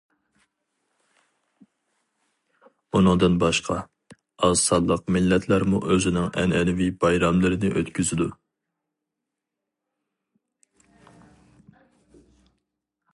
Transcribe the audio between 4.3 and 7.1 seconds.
ئاز سانلىق مىللەتلەرمۇ ئۆزىنىڭ ئەنئەنىۋى